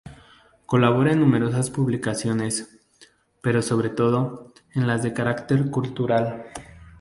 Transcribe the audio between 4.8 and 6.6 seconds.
las de carácter cultural.